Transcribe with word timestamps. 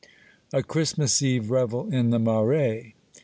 A 0.51 0.63
CHRISTMAS 0.63 1.21
EVE 1.21 1.51
REVEL 1.51 1.93
IN 1.93 2.09
THE 2.09 2.17
MARAIS. 2.17 2.93